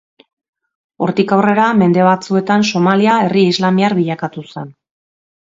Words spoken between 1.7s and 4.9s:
mende batzuetan Somalia herri islamiar bilakatu zen.